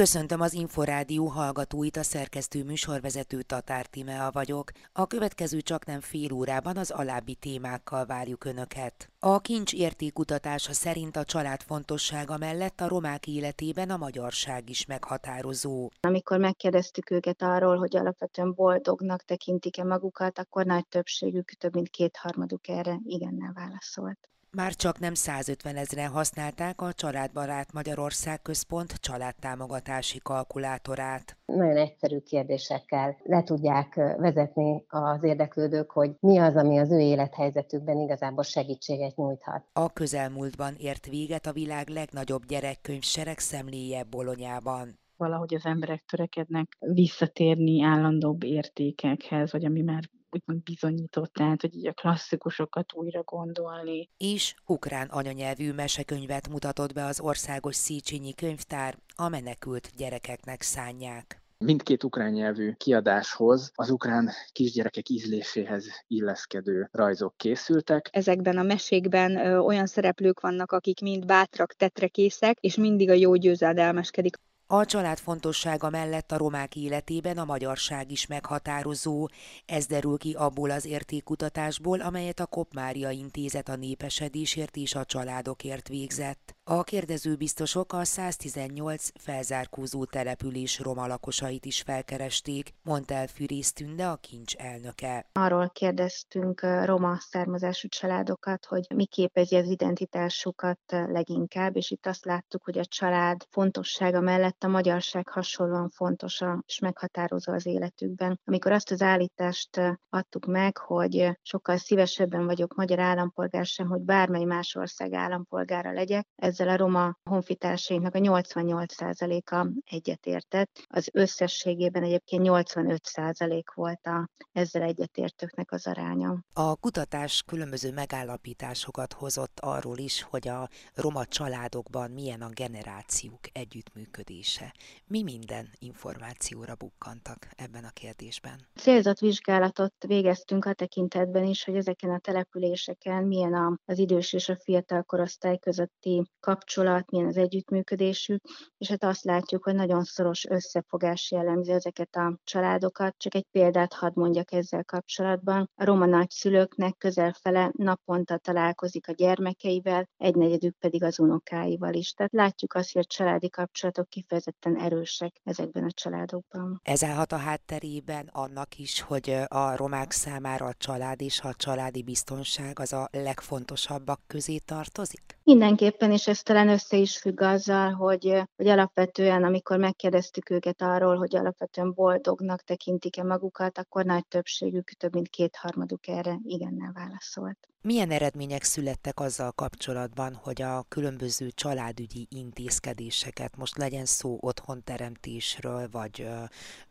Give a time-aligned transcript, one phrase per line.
[0.00, 4.70] Köszöntöm az Inforádió hallgatóit, a szerkesztő műsorvezető Tatár Timea vagyok.
[4.92, 9.10] A következő csak nem fél órában az alábbi témákkal várjuk Önöket.
[9.18, 15.90] A kincs értékutatása szerint a család fontossága mellett a romák életében a magyarság is meghatározó.
[16.00, 22.68] Amikor megkérdeztük őket arról, hogy alapvetően boldognak tekintik-e magukat, akkor nagy többségük, több mint kétharmaduk
[22.68, 24.28] erre igennel válaszolt.
[24.56, 31.36] Már csak nem 150 ezeren használták a Családbarát Magyarország Központ családtámogatási kalkulátorát.
[31.44, 37.98] Nagyon egyszerű kérdésekkel le tudják vezetni az érdeklődők, hogy mi az, ami az ő élethelyzetükben
[37.98, 39.64] igazából segítséget nyújthat.
[39.72, 47.82] A közelmúltban ért véget a világ legnagyobb gyerekkönyv seregszemléje Bolonyában valahogy az emberek törekednek visszatérni
[47.82, 54.08] állandóbb értékekhez, vagy ami már úgymond bizonyított, tehát hogy így a klasszikusokat újra gondolni.
[54.16, 62.04] És ukrán anyanyelvű mesekönyvet mutatott be az Országos Széchenyi Könyvtár, a menekült gyerekeknek szánják mindkét
[62.04, 68.08] ukrán nyelvű kiadáshoz az ukrán kisgyerekek ízléséhez illeszkedő rajzok készültek.
[68.12, 73.34] Ezekben a mesékben ö, olyan szereplők vannak, akik mind bátrak, tetrekészek, és mindig a jó
[73.34, 74.36] győzedelmeskedik.
[74.72, 79.28] A család fontossága mellett a romák életében a magyarság is meghatározó.
[79.66, 85.88] Ez derül ki abból az értékutatásból, amelyet a Kopmária Intézet a népesedésért és a családokért
[85.88, 86.59] végzett.
[86.72, 94.06] A kérdező biztosok a 118 felzárkózó település roma lakosait is felkeresték, mondta el Fűrész Tünde,
[94.06, 95.26] a kincs elnöke.
[95.32, 102.64] Arról kérdeztünk roma származású családokat, hogy mi képezi az identitásukat leginkább, és itt azt láttuk,
[102.64, 108.40] hogy a család fontossága mellett a magyarság hasonlóan fontos és meghatározó az életükben.
[108.44, 114.44] Amikor azt az állítást adtuk meg, hogy sokkal szívesebben vagyok magyar állampolgár sem, hogy bármely
[114.44, 120.86] más ország állampolgára legyek, ez ezzel a roma honfitársainknak a 88%-a egyetértett.
[120.88, 126.38] Az összességében egyébként 85% volt a ezzel egyetértőknek az aránya.
[126.52, 134.74] A kutatás különböző megállapításokat hozott arról is, hogy a roma családokban milyen a generációk együttműködése.
[135.06, 138.68] Mi minden információra bukkantak ebben a kérdésben?
[138.74, 144.56] Célzott vizsgálatot végeztünk a tekintetben is, hogy ezeken a településeken milyen az idős és a
[144.56, 148.42] fiatal korosztály közötti kapcsolat, milyen az együttműködésük,
[148.78, 153.14] és hát azt látjuk, hogy nagyon szoros összefogás jellemzi ezeket a családokat.
[153.18, 155.70] Csak egy példát hadd mondjak ezzel kapcsolatban.
[155.74, 162.12] A roma nagyszülőknek közel fele naponta találkozik a gyermekeivel, egynegyedük pedig az unokáival is.
[162.12, 166.80] Tehát látjuk azt, hogy a családi kapcsolatok kifejezetten erősek ezekben a családokban.
[166.82, 172.02] Ez állhat a hátterében annak is, hogy a romák számára a család és a családi
[172.02, 175.38] biztonság az a legfontosabbak közé tartozik?
[175.50, 181.16] Mindenképpen, és ez talán össze is függ azzal, hogy, hogy alapvetően, amikor megkérdeztük őket arról,
[181.16, 187.70] hogy alapvetően boldognak tekintik-e magukat, akkor nagy többségük, több mint kétharmaduk erre igennel válaszolt.
[187.82, 196.28] Milyen eredmények születtek azzal kapcsolatban, hogy a különböző családügyi intézkedéseket, most legyen szó otthonteremtésről, vagy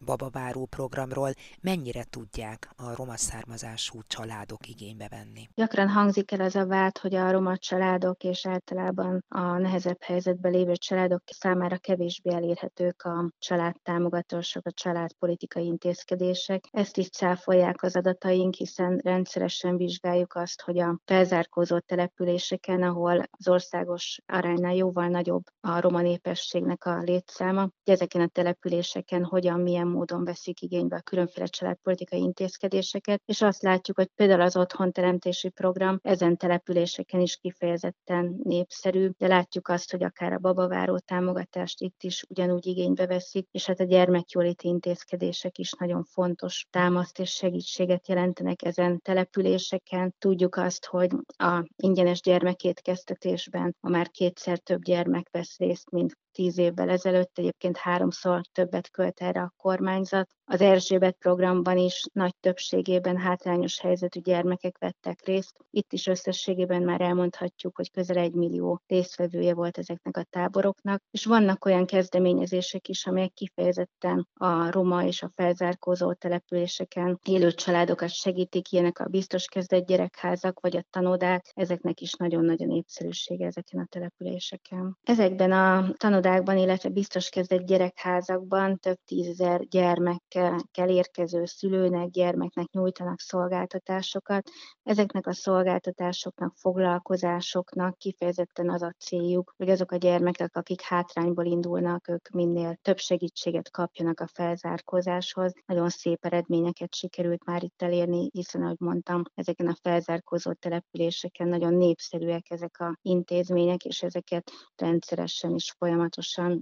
[0.06, 1.32] babaváró programról,
[1.62, 5.50] mennyire tudják a roma származású családok igénybe venni?
[5.56, 10.52] Gyakran hangzik el az a vád, hogy a roma családok és általában a nehezebb helyzetben
[10.52, 16.64] lévő családok számára kevésbé elérhetők a családtámogatások, a családpolitikai intézkedések.
[16.72, 23.48] Ezt is cáfolják az adataink, hiszen rendszeresen vizsgáljuk azt, hogy a felzárkózott településeken, ahol az
[23.48, 29.88] országos aránynál jóval nagyobb a roma népességnek a létszáma, hogy ezeken a településeken hogyan, milyen
[29.88, 36.00] módon veszik igénybe a különféle családpolitikai intézkedéseket, és azt látjuk, hogy például az otthonteremtési program
[36.02, 42.26] ezen településeken is kifejezetten népszerű, de látjuk azt, hogy akár a babaváró támogatást itt is
[42.30, 48.64] ugyanúgy igénybe veszik, és hát a gyermekjóléti intézkedések is nagyon fontos támaszt és segítséget jelentenek
[48.64, 50.16] ezen településeken.
[50.18, 56.58] Tudjuk azt, hogy a ingyenes gyermekétkeztetésben a már kétszer több gyermek vesz részt, mint tíz
[56.58, 60.30] évvel ezelőtt, egyébként háromszor többet költ erre a kormányzat.
[60.46, 65.56] Az Erzsébet programban is nagy többségében hátrányos helyzetű gyermekek vettek részt.
[65.70, 71.26] Itt is összességében már elmondhatjuk, hogy közel egy millió résztvevője volt ezeknek a táboroknak, és
[71.26, 78.72] vannak olyan kezdeményezések is, amelyek kifejezetten a roma és a felzárkózó településeken élő családokat segítik,
[78.72, 84.98] ilyenek a biztos kezdett gyerekházak vagy a tanodák, ezeknek is nagyon-nagyon népszerűsége ezeken a településeken.
[85.04, 93.20] Ezekben a tanodák óvodákban, illetve biztos kezdett gyerekházakban több tízezer gyermekkel érkező szülőnek, gyermeknek nyújtanak
[93.20, 94.50] szolgáltatásokat.
[94.84, 102.08] Ezeknek a szolgáltatásoknak, foglalkozásoknak kifejezetten az a céljuk, hogy azok a gyermekek, akik hátrányból indulnak,
[102.08, 105.54] ők minél több segítséget kapjanak a felzárkózáshoz.
[105.66, 111.74] Nagyon szép eredményeket sikerült már itt elérni, hiszen, ahogy mondtam, ezeken a felzárkózó településeken nagyon
[111.74, 116.09] népszerűek ezek a intézmények, és ezeket rendszeresen és folyamatosan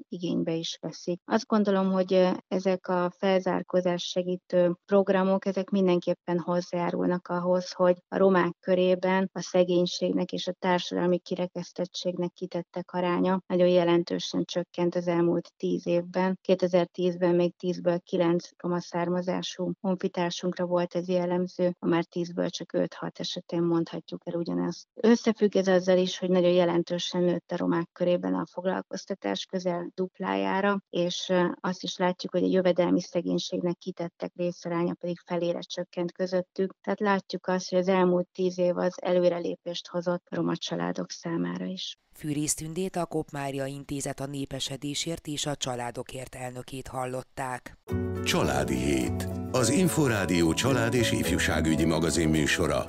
[0.10, 1.22] igénybe is veszik.
[1.26, 8.56] Azt gondolom, hogy ezek a felzárkózás segítő programok, ezek mindenképpen hozzájárulnak ahhoz, hogy a romák
[8.60, 15.88] körében a szegénységnek és a társadalmi kirekesztettségnek kitettek aránya nagyon jelentősen csökkent az elmúlt tíz
[15.88, 16.40] évben.
[16.48, 23.20] 2010-ben még 10-ből 9 roma származású honfitársunkra volt ez jellemző, a már 10-ből csak 5-6
[23.20, 24.88] esetén mondhatjuk el ugyanezt.
[24.94, 30.82] Összefügg ez azzal is, hogy nagyon jelentősen nőtt a romák körében a foglalkoztatás közel duplájára,
[30.90, 36.74] és azt is látjuk, hogy a jövedelmi szegénységnek kitettek részaránya pedig felére csökkent közöttük.
[36.82, 41.66] Tehát látjuk azt, hogy az elmúlt tíz év az előrelépést hozott a roma családok számára
[41.66, 41.98] is.
[42.16, 47.78] Fűrész Tündét a Kopmária Intézet a népesedésért és a családokért elnökét hallották.
[48.24, 49.28] Családi Hét.
[49.52, 52.86] Az Inforádió család és ifjúságügyi magazin műsora.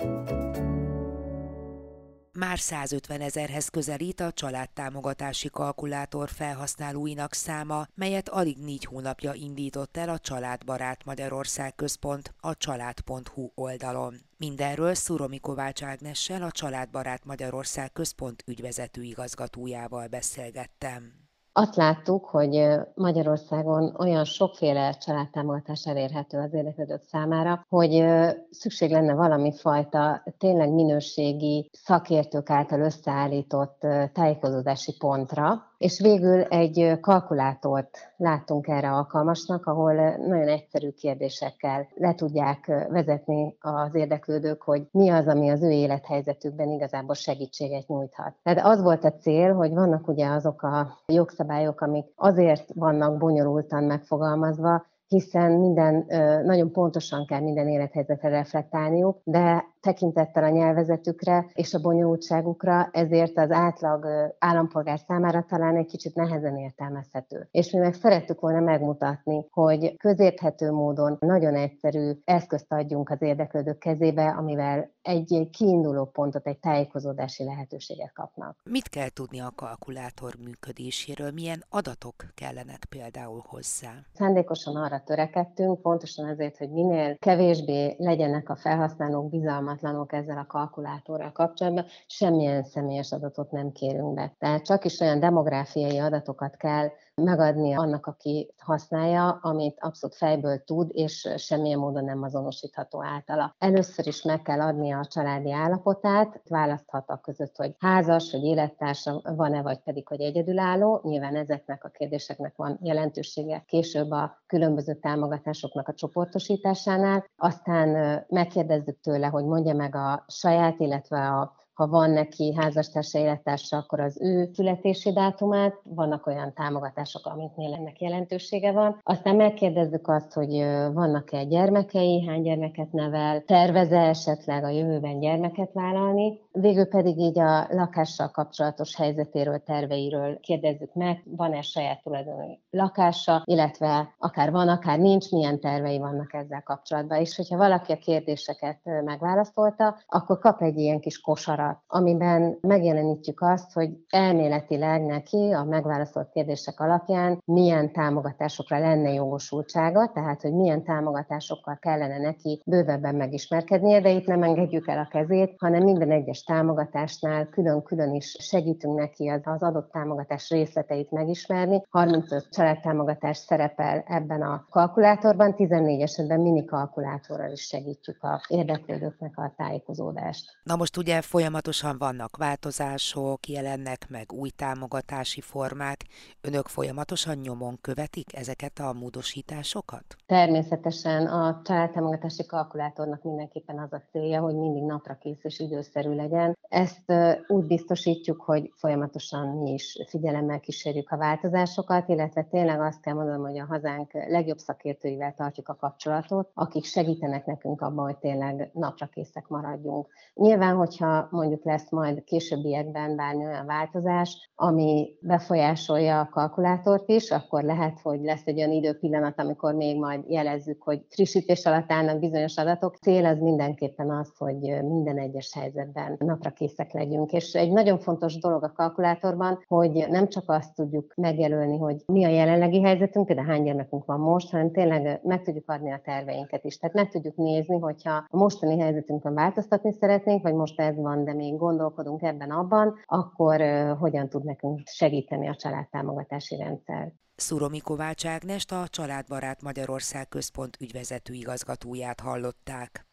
[2.38, 10.08] Már 150 ezerhez közelít a családtámogatási kalkulátor felhasználóinak száma, melyet alig négy hónapja indított el
[10.08, 14.20] a Családbarát Magyarország Központ a család.hu oldalon.
[14.36, 21.27] Mindenről Szuromi Kovács Ágnessel, a Családbarát Magyarország Központ ügyvezető igazgatójával beszélgettem
[21.58, 28.04] azt láttuk, hogy Magyarországon olyan sokféle családtámogatás elérhető az érdeklődők számára, hogy
[28.50, 37.98] szükség lenne valami fajta tényleg minőségi szakértők által összeállított tájékozódási pontra, és végül egy kalkulátort
[38.16, 45.26] láttunk erre alkalmasnak, ahol nagyon egyszerű kérdésekkel le tudják vezetni az érdeklődők, hogy mi az,
[45.26, 48.34] ami az ő élethelyzetükben igazából segítséget nyújthat.
[48.42, 53.84] Tehát az volt a cél, hogy vannak ugye azok a jogszabályok, amik azért vannak bonyolultan
[53.84, 56.04] megfogalmazva, hiszen minden
[56.44, 63.50] nagyon pontosan kell minden élethelyzetre reflektálniuk, de tekintettel a nyelvezetükre és a bonyolultságukra, ezért az
[63.50, 64.06] átlag
[64.38, 67.48] állampolgár számára talán egy kicsit nehezen értelmezhető.
[67.50, 73.78] És mi meg szerettük volna megmutatni, hogy közérthető módon nagyon egyszerű eszközt adjunk az érdeklődők
[73.78, 78.56] kezébe, amivel egy kiinduló pontot, egy tájékozódási lehetőséget kapnak.
[78.70, 81.30] Mit kell tudni a kalkulátor működéséről?
[81.30, 83.90] Milyen adatok kellenek például hozzá?
[84.14, 90.46] Szándékosan arra törekedtünk, pontosan azért, hogy minél kevésbé legyenek a felhasználók bizalmat bizalmatlanok ezzel a
[90.46, 94.34] kalkulátorral kapcsolatban, semmilyen személyes adatot nem kérünk be.
[94.38, 96.88] Tehát csak is olyan demográfiai adatokat kell
[97.18, 103.54] megadni annak, aki használja, amit abszolút fejből tud, és semmilyen módon nem azonosítható általa.
[103.58, 109.20] Először is meg kell adni a családi állapotát, választhat a között, hogy házas, hogy élettársa
[109.24, 111.00] van-e, vagy pedig, hogy egyedülálló.
[111.04, 117.24] Nyilván ezeknek a kérdéseknek van jelentősége később a különböző támogatásoknak a csoportosításánál.
[117.36, 123.76] Aztán megkérdezzük tőle, hogy mondja meg a saját, illetve a ha van neki házastársa, élettársa,
[123.76, 129.00] akkor az ő születési dátumát, vannak olyan támogatások, amiknél ennek jelentősége van.
[129.02, 130.50] Aztán megkérdezzük azt, hogy
[130.92, 136.40] vannak-e gyermekei, hány gyermeket nevel, terveze esetleg a jövőben gyermeket vállalni.
[136.52, 144.14] Végül pedig így a lakással kapcsolatos helyzetéről, terveiről kérdezzük meg, van-e saját tulajdonú lakása, illetve
[144.18, 147.18] akár van, akár nincs, milyen tervei vannak ezzel kapcsolatban.
[147.18, 153.40] És hogyha valaki a kérdéseket megválaszolta, akkor kap egy ilyen kis kosarat oldalt, amiben megjelenítjük
[153.40, 160.84] azt, hogy elméletileg neki a megválaszolt kérdések alapján milyen támogatásokra lenne jogosultsága, tehát hogy milyen
[160.84, 166.42] támogatásokkal kellene neki bővebben megismerkednie, de itt nem engedjük el a kezét, hanem minden egyes
[166.42, 171.82] támogatásnál külön-külön is segítünk neki az adott támogatás részleteit megismerni.
[171.90, 179.52] 35 családtámogatás szerepel ebben a kalkulátorban, 14 esetben mini kalkulátorral is segítjük a érdeklődőknek a
[179.56, 180.58] tájékozódást.
[180.62, 186.04] Na most ugye folyamat folyamatosan vannak változások, jelennek meg új támogatási formák.
[186.40, 190.04] Önök folyamatosan nyomon követik ezeket a módosításokat?
[190.26, 196.56] Természetesen a családtámogatási kalkulátornak mindenképpen az a célja, hogy mindig napra kész és időszerű legyen.
[196.68, 197.12] Ezt
[197.46, 203.46] úgy biztosítjuk, hogy folyamatosan mi is figyelemmel kísérjük a változásokat, illetve tényleg azt kell mondanom,
[203.46, 209.06] hogy a hazánk legjobb szakértőivel tartjuk a kapcsolatot, akik segítenek nekünk abban, hogy tényleg napra
[209.06, 210.06] készek maradjunk.
[210.34, 217.30] Nyilván, hogyha mondjuk mondjuk lesz majd későbbiekben bármi olyan változás, ami befolyásolja a kalkulátort is,
[217.30, 222.18] akkor lehet, hogy lesz egy olyan időpillanat, amikor még majd jelezzük, hogy frissítés alatt állnak
[222.18, 222.96] bizonyos adatok.
[222.96, 227.32] Cél az mindenképpen az, hogy minden egyes helyzetben napra készek legyünk.
[227.32, 232.24] És egy nagyon fontos dolog a kalkulátorban, hogy nem csak azt tudjuk megjelölni, hogy mi
[232.24, 236.64] a jelenlegi helyzetünk, de hány gyermekünk van most, hanem tényleg meg tudjuk adni a terveinket
[236.64, 236.78] is.
[236.78, 241.32] Tehát meg tudjuk nézni, hogyha a mostani helyzetünkön változtatni szeretnénk, vagy most ez van, de
[241.38, 243.60] még gondolkodunk ebben abban, akkor
[243.98, 247.12] hogyan tud nekünk segíteni a családtámogatási rendszer.
[247.36, 253.06] Szuromi Kovács Ágnest, a Családbarát Magyarország Központ ügyvezető igazgatóját hallották.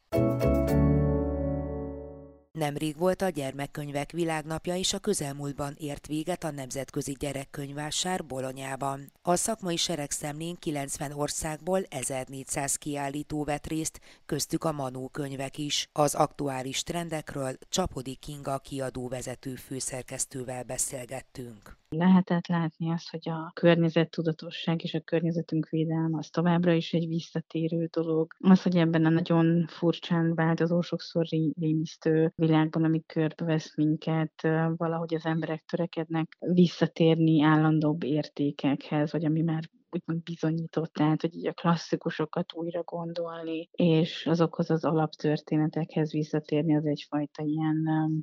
[2.56, 9.12] Nemrég volt a gyermekkönyvek világnapja, és a közelmúltban ért véget a Nemzetközi Gyerekkönyvásár Bolonyában.
[9.22, 15.90] A szakmai seregszemlén 90 országból 1400 kiállító vett részt, köztük a Manó könyvek is.
[15.92, 21.78] Az aktuális trendekről Csapodi Kinga kiadó vezető főszerkesztővel beszélgettünk.
[21.90, 27.86] Lehetett látni azt, hogy a környezettudatosság és a környezetünk védelme az továbbra is egy visszatérő
[27.92, 28.34] dolog.
[28.40, 31.26] Az, hogy ebben a nagyon furcsán változó, sokszor
[31.60, 34.42] rémisztő világban, ami körbevesz minket,
[34.78, 39.64] valahogy az emberek törekednek visszatérni állandóbb értékekhez, vagy ami már
[39.96, 46.86] úgymond bizonyított, tehát hogy így a klasszikusokat újra gondolni, és azokhoz az alaptörténetekhez visszatérni, az
[46.86, 47.76] egyfajta ilyen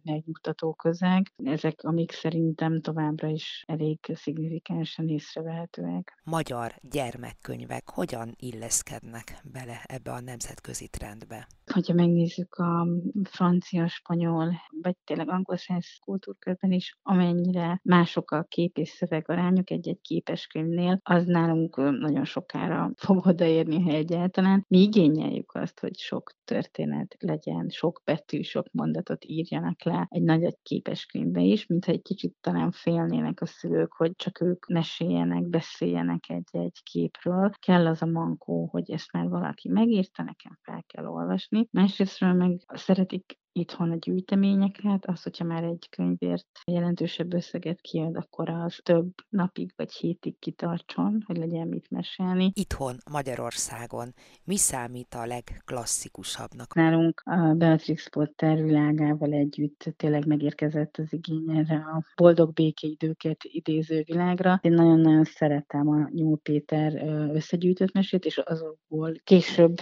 [0.04, 1.32] megnyugtató közeg.
[1.44, 6.20] Ezek, amik szerintem továbbra is elég szignifikánsan észrevehetőek.
[6.24, 11.46] Magyar gyermekkönyvek hogyan illeszkednek bele ebbe a nemzetközi trendbe?
[11.72, 12.86] Hogyha megnézzük a
[13.22, 14.52] francia, spanyol,
[14.82, 21.00] vagy tényleg angol száz kultúrkörben is, amennyire mások a kép és szöveg arányok egy-egy képeskönyvnél,
[21.02, 24.64] az nálunk nagyon sokára fog odaérni, ha egyáltalán.
[24.68, 30.56] Mi igényeljük azt, hogy sok történet legyen, sok betű, sok mondatot írjanak le egy nagy
[30.62, 36.82] képeskönyvbe is, mintha egy kicsit talán félnének a szülők, hogy csak ők meséljenek, beszéljenek egy-egy
[36.82, 37.50] képről.
[37.58, 41.61] Kell az a mankó, hogy ezt már valaki megírta, nekem fel kell olvasni.
[41.70, 48.48] Másrésztről meg szeretik itthon a gyűjteményeket, az, hogyha már egy könyvért jelentősebb összeget kiad, akkor
[48.48, 52.50] az több napig vagy hétig kitartson, hogy legyen mit mesélni.
[52.54, 54.14] Itthon, Magyarországon
[54.44, 56.74] mi számít a legklasszikusabbnak?
[56.74, 64.02] Nálunk a Beatrix Potter világával együtt tényleg megérkezett az igény erre a boldog békeidőket idéző
[64.04, 64.58] világra.
[64.62, 66.94] Én nagyon-nagyon szeretem a Nyúl Péter
[67.34, 69.74] összegyűjtött mesét, és azokból később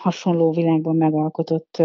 [0.00, 1.82] hasonló világban megalkotott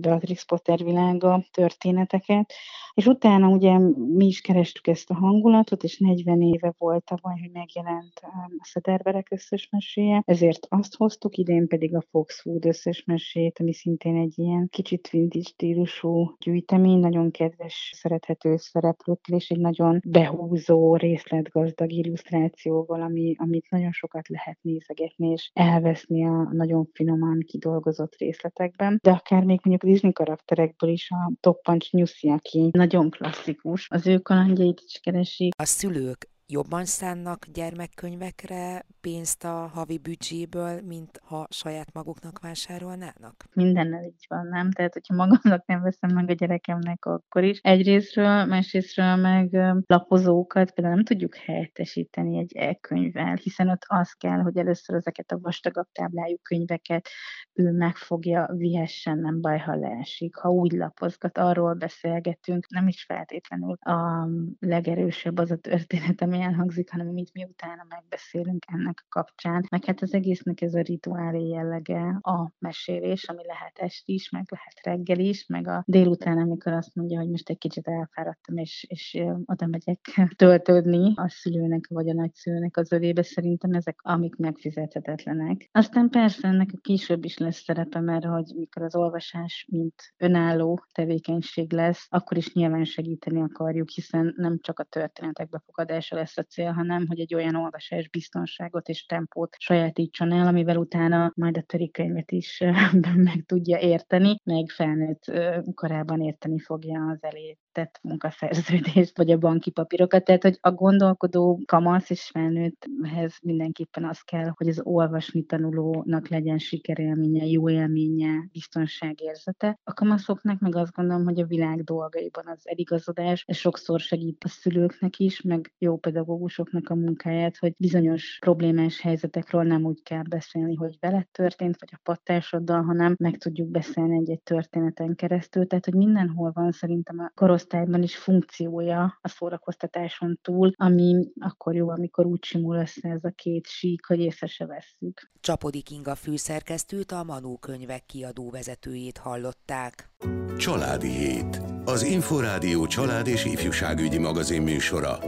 [0.00, 2.52] Beatrix Potter világa történeteket,
[2.94, 3.78] és utána ugye
[4.16, 9.26] mi is kerestük ezt a hangulatot, és 40 éve volt tavaly, hogy megjelent a Szederberek
[9.30, 14.68] összes meséje, ezért azt hoztuk, idén pedig a Foxwood összes mesét, ami szintén egy ilyen
[14.70, 23.34] kicsit vintage stílusú gyűjtemény, nagyon kedves, szerethető szereplőkkel, és egy nagyon behúzó, részletgazdag illusztrációval, ami,
[23.38, 29.60] amit nagyon sokat lehet nézegetni, és elveszni a nagyon finoman kidolgozott részletekben, de akár még
[29.62, 35.52] mondjuk Disney karakterekből is a Toppancs Nyuszi, aki nagyon klasszikus, az ő kalandjait is keresik.
[35.56, 43.44] A szülők jobban szánnak gyermekkönyvekre pénzt a havi büdzséből, mint ha saját maguknak vásárolnának?
[43.52, 44.70] Mindennel így van, nem?
[44.70, 47.58] Tehát, hogyha magamnak nem veszem meg a gyerekemnek, akkor is.
[47.62, 54.56] Egyrésztről, másrésztről meg lapozókat például nem tudjuk helyettesíteni egy e-könyvvel, hiszen ott az kell, hogy
[54.56, 57.08] először ezeket a vastagabb táblájú könyveket
[57.52, 60.36] ő megfogja, vihessen, nem baj, ha leesik.
[60.36, 64.28] Ha úgy lapozgat, arról beszélgetünk, nem is feltétlenül a
[64.58, 69.66] legerősebb az a történet, ami elhangzik, hanem amit mi utána megbeszélünk ennek kapcsán.
[69.70, 74.44] Meg hát az egésznek ez a rituálé jellege a mesélés, ami lehet esti is, meg
[74.50, 78.86] lehet reggel is, meg a délután, amikor azt mondja, hogy most egy kicsit elfáradtam, és,
[78.88, 80.00] és oda megyek
[80.36, 85.68] töltődni a szülőnek vagy a nagyszülőnek az övébe, szerintem ezek, amik megfizethetetlenek.
[85.72, 90.84] Aztán persze ennek a később is lesz szerepe, mert hogy mikor az olvasás, mint önálló
[90.92, 96.46] tevékenység lesz, akkor is nyilván segíteni akarjuk, hiszen nem csak a történetek befogadása lesz lesz
[96.46, 101.56] a cél, hanem hogy egy olyan olvasás biztonságot és tempót sajátítson el, amivel utána majd
[101.56, 102.62] a töri könyvet is
[103.30, 105.32] meg tudja érteni, meg felnőtt
[105.74, 110.24] korában érteni fogja az elé tett munkaszerződést, vagy a banki papírokat.
[110.24, 116.58] Tehát, hogy a gondolkodó kamasz és felnőtthez mindenképpen az kell, hogy az olvasni tanulónak legyen
[116.58, 119.78] sikerélménye, jó élménye, biztonságérzete.
[119.84, 125.18] A kamaszoknak meg azt gondolom, hogy a világ dolgaiban az eligazodás sokszor segít a szülőknek
[125.18, 130.96] is, meg jó pedagógusoknak a munkáját, hogy bizonyos problémás helyzetekről nem úgy kell beszélni, hogy
[131.00, 135.66] veled történt, vagy a pattársoddal, hanem meg tudjuk beszélni egy-egy történeten keresztül.
[135.66, 137.30] Tehát, hogy mindenhol van szerintem a
[137.68, 143.32] korosztályban is funkciója a szórakoztatáson túl, ami akkor jó, amikor úgy simul össze ez a
[143.34, 145.30] két sík, hogy észre se vesszük.
[145.40, 150.10] Csapodik Inga főszerkesztőt, a Manó könyvek kiadó vezetőjét hallották.
[150.56, 151.62] Családi Hét.
[151.84, 155.18] Az Inforádió család és ifjúságügyi magazin műsora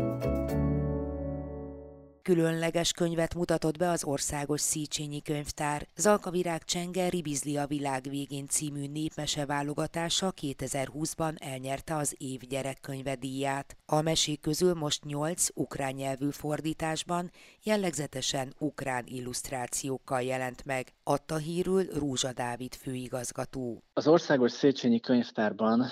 [2.22, 5.86] különleges könyvet mutatott be az Országos Szícsényi Könyvtár.
[5.96, 13.14] Zalka Virág Csenge Ribizli a világ végén című népmese válogatása 2020-ban elnyerte az év gyerekkönyve
[13.14, 13.76] díját.
[13.86, 17.30] A mesék közül most nyolc ukrán nyelvű fordításban,
[17.62, 23.82] jellegzetesen ukrán illusztrációkkal jelent meg, adta hírül Rúzsa Dávid főigazgató.
[23.92, 25.86] Az Országos Széchenyi Könyvtárban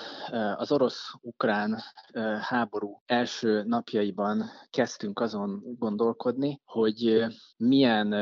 [0.55, 1.81] az orosz-ukrán
[2.41, 7.25] háború első napjaiban kezdtünk azon gondolkodni, hogy
[7.57, 8.15] milyen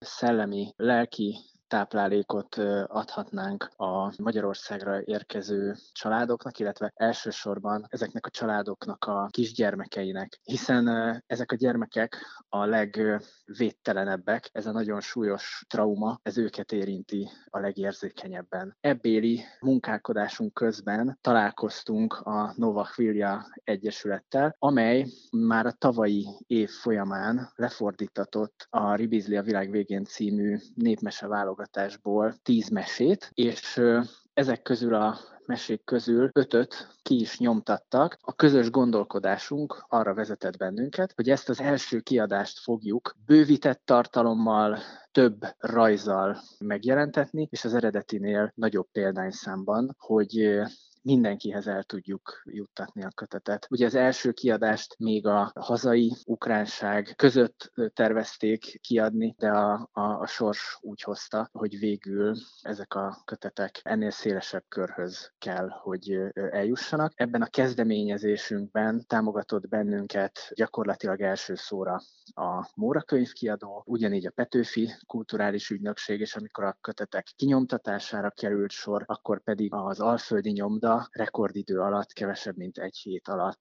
[0.00, 1.38] szellemi, lelki
[1.72, 10.88] táplálékot adhatnánk a Magyarországra érkező családoknak, illetve elsősorban ezeknek a családoknak a kisgyermekeinek, hiszen
[11.26, 12.16] ezek a gyermekek
[12.48, 18.76] a legvédtelenebbek, ez a nagyon súlyos trauma, ez őket érinti a legérzékenyebben.
[18.80, 28.66] Ebbéli munkálkodásunk közben találkoztunk a Nova Filia Egyesülettel, amely már a tavalyi év folyamán lefordítatott
[28.70, 33.80] a Ribizli a világ végén című népmese válogatását válogatásból tíz mesét, és
[34.34, 38.18] ezek közül a mesék közül ötöt ki is nyomtattak.
[38.20, 44.78] A közös gondolkodásunk arra vezetett bennünket, hogy ezt az első kiadást fogjuk bővített tartalommal,
[45.12, 50.60] több rajzal megjelentetni, és az eredetinél nagyobb példányszámban, hogy
[51.02, 53.66] mindenkihez el tudjuk juttatni a kötetet.
[53.70, 60.26] Ugye az első kiadást még a hazai ukránság között tervezték kiadni, de a, a, a
[60.26, 67.12] sors úgy hozta, hogy végül ezek a kötetek ennél szélesebb körhöz kell, hogy eljussanak.
[67.14, 72.00] Ebben a kezdeményezésünkben támogatott bennünket gyakorlatilag első szóra
[72.34, 79.02] a Móra könyvkiadó, ugyanígy a Petőfi Kulturális Ügynökség, és amikor a kötetek kinyomtatására került sor,
[79.06, 83.60] akkor pedig az Alföldi Nyomda rekordidő alatt, kevesebb mint egy hét alatt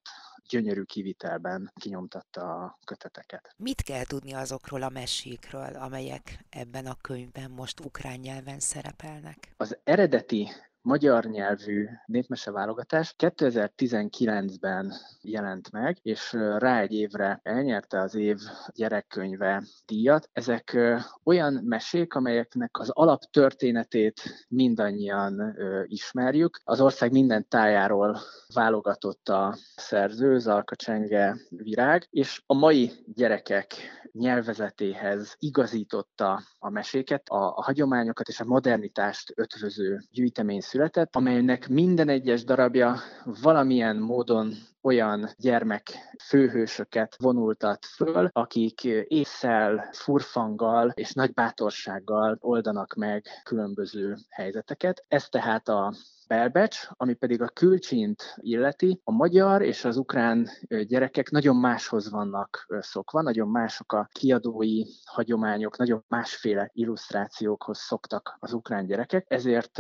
[0.50, 3.53] gyönyörű kivitelben kinyomtatta a köteteket.
[3.57, 9.53] Mit kell tudni azokról a mesékről, amelyek ebben a könyvben most ukrán nyelven szerepelnek?
[9.57, 10.49] Az eredeti
[10.82, 18.38] magyar nyelvű népmese válogatás 2019-ben jelent meg, és rá egy évre elnyerte az év
[18.76, 20.30] gyerekkönyve díjat.
[20.34, 20.78] Ezek
[21.24, 26.62] olyan mesék, amelyeknek az alaptörténetét mindannyian ismerjük.
[26.63, 28.20] Az ország minden tájáról
[28.54, 33.74] válogatott a szerző, Zalka Csenge Virág, és a mai gyerekek
[34.12, 42.10] nyelvezetéhez igazította a meséket, a, a hagyományokat és a modernitást ötvöző gyűjtemény született, amelynek minden
[42.10, 42.95] egyes darabja
[43.41, 45.91] valamilyen módon olyan gyermek
[46.23, 55.05] főhősöket vonultat föl, akik észsel, furfanggal és nagy bátorsággal oldanak meg különböző helyzeteket.
[55.07, 55.93] Ez tehát a
[56.32, 60.50] belbecs, ami pedig a külcsint illeti, a magyar és az ukrán
[60.88, 68.54] gyerekek nagyon máshoz vannak szokva, nagyon mások a kiadói hagyományok, nagyon másféle illusztrációkhoz szoktak az
[68.54, 69.80] ukrán gyerekek, ezért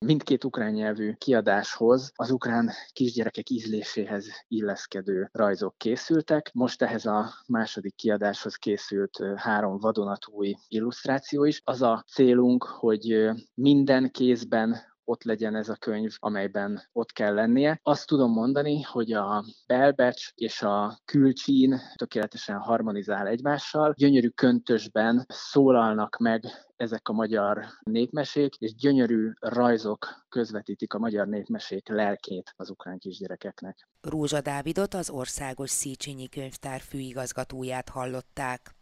[0.00, 6.50] mindkét ukrán nyelvű kiadáshoz az ukrán kisgyerekek ízléséhez illeszkedő rajzok készültek.
[6.54, 11.60] Most ehhez a második kiadáshoz készült három vadonatúj illusztráció is.
[11.64, 17.80] Az a célunk, hogy minden kézben ott legyen ez a könyv, amelyben ott kell lennie.
[17.82, 26.16] Azt tudom mondani, hogy a belbecs és a külcsín tökéletesen harmonizál egymással, gyönyörű köntösben szólalnak
[26.16, 26.44] meg
[26.76, 33.88] ezek a magyar népmesék, és gyönyörű rajzok közvetítik a magyar népmesék lelkét az ukrán kisgyerekeknek.
[34.00, 38.74] Rózsa Dávidot, az Országos Széchenyi Könyvtár főigazgatóját hallották.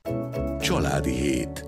[0.61, 1.68] Családi hét.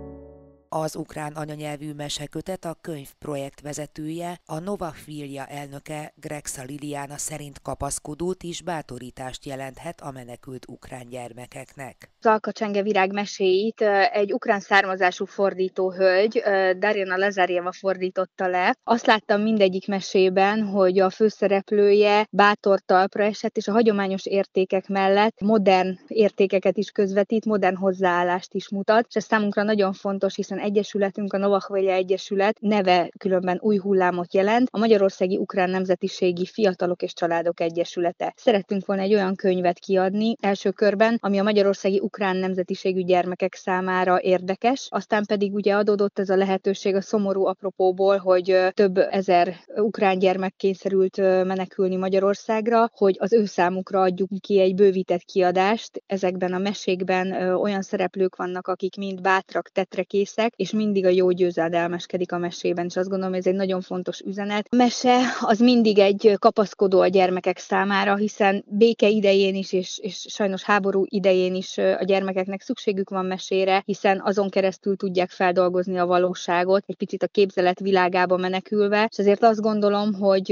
[0.73, 8.43] Az ukrán anyanyelvű mesekötet a könyv projektvezetője, a Nova Filia elnöke Grexa Liliana szerint kapaszkodót
[8.43, 12.11] és bátorítást jelenthet a menekült ukrán gyermekeknek.
[12.23, 13.81] Az Alkacsenge virág meséit
[14.13, 16.43] egy ukrán származású fordító hölgy,
[16.79, 18.77] Darjana Lazarjeva fordította le.
[18.85, 25.41] Azt láttam mindegyik mesében, hogy a főszereplője bátor talpra esett, és a hagyományos értékek mellett
[25.41, 31.33] modern értékeket is közvetít, modern hozzáállást is mutat, és ez számunkra nagyon fontos, hiszen Egyesületünk,
[31.33, 37.61] a Novakvelya Egyesület neve különben új hullámot jelent, a Magyarországi Ukrán Nemzetiségi Fiatalok és Családok
[37.61, 38.33] Egyesülete.
[38.37, 44.21] Szerettünk volna egy olyan könyvet kiadni első körben, ami a magyarországi ukrán nemzetiségű gyermekek számára
[44.21, 50.19] érdekes, aztán pedig ugye adódott ez a lehetőség a szomorú apropóból, hogy több ezer ukrán
[50.19, 56.03] gyermek kényszerült menekülni Magyarországra, hogy az ő számukra adjuk ki egy bővített kiadást.
[56.07, 62.33] Ezekben a mesékben olyan szereplők vannak, akik mind bátrak, tetrekészek, és mindig a jó győzedelmeskedik
[62.33, 64.67] a mesében, és azt gondolom, ez egy nagyon fontos üzenet.
[64.71, 70.25] A mese az mindig egy kapaszkodó a gyermekek számára, hiszen béke idején is, és, és
[70.29, 76.07] sajnos háború idején is a gyermekeknek szükségük van mesére, hiszen azon keresztül tudják feldolgozni a
[76.07, 80.51] valóságot, egy picit a képzelet világába menekülve, és azért azt gondolom, hogy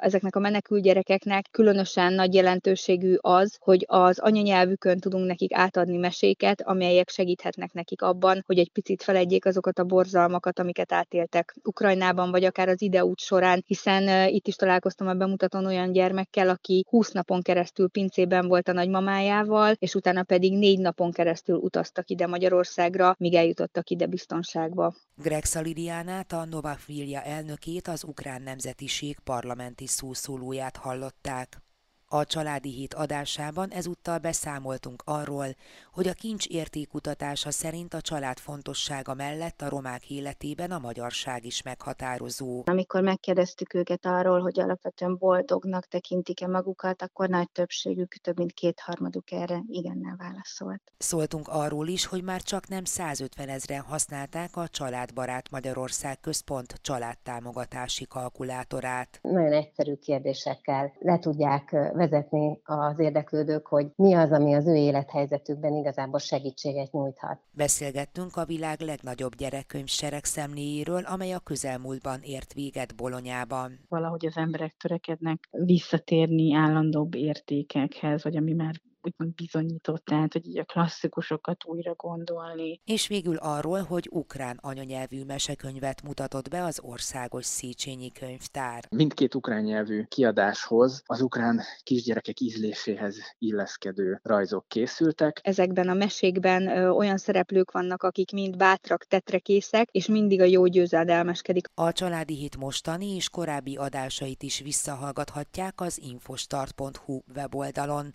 [0.00, 6.62] ezeknek a menekült gyerekeknek különösen nagy jelentőségű az, hogy az anyanyelvükön tudunk nekik átadni meséket,
[6.62, 12.44] amelyek segíthetnek nekik abban, hogy egy picit feledjék azokat a borzalmakat, amiket átéltek Ukrajnában, vagy
[12.44, 17.42] akár az ideút során, hiszen itt is találkoztam a bemutatón olyan gyermekkel, aki 20 napon
[17.42, 23.34] keresztül pincében volt a nagymamájával, és utána pedig négy napon keresztül utaztak ide Magyarországra, míg
[23.34, 24.94] eljutottak ide biztonságba.
[25.14, 26.78] Greg Szalidiánát, a Novak
[27.22, 31.65] elnökét, az ukrán nemzetiség parlamenti szószólóját hallották.
[32.08, 35.46] A Családi Hét adásában ezúttal beszámoltunk arról,
[35.92, 41.62] hogy a kincs értékutatása szerint a család fontossága mellett a romák életében a magyarság is
[41.62, 42.62] meghatározó.
[42.66, 49.32] Amikor megkérdeztük őket arról, hogy alapvetően boldognak tekintik-e magukat, akkor nagy többségük, több mint kétharmaduk
[49.32, 50.82] erre igennel válaszolt.
[50.98, 58.06] Szóltunk arról is, hogy már csak nem 150 ezeren használták a Családbarát Magyarország Központ családtámogatási
[58.06, 59.18] kalkulátorát.
[59.22, 65.74] Nagyon egyszerű kérdésekkel le tudják vezetni az érdeklődők, hogy mi az, ami az ő élethelyzetükben
[65.74, 67.38] igazából segítséget nyújthat.
[67.50, 73.78] Beszélgettünk a világ legnagyobb gyerekkönyv seregszemléjéről, amely a közelmúltban ért véget Bolonyában.
[73.88, 78.74] Valahogy az emberek törekednek visszatérni állandóbb értékekhez, vagy ami már
[79.06, 82.80] úgymond bizonyított, tehát hogy így a klasszikusokat újra gondolni.
[82.84, 88.84] És végül arról, hogy ukrán anyanyelvű mesekönyvet mutatott be az Országos Széchenyi Könyvtár.
[88.90, 95.40] Mindkét ukrán nyelvű kiadáshoz az ukrán kisgyerekek ízléséhez illeszkedő rajzok készültek.
[95.42, 100.66] Ezekben a mesékben ö, olyan szereplők vannak, akik mind bátrak, tetrekészek, és mindig a jó
[100.66, 101.66] győzedelmeskedik.
[101.74, 108.14] A Családi Hét mostani és korábbi adásait is visszahallgathatják az infostart.hu weboldalon.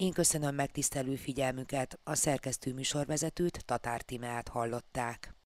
[0.00, 5.34] Én köszönöm megtisztelő figyelmüket, a szerkesztő műsorvezetőt Tatár Timeát hallották.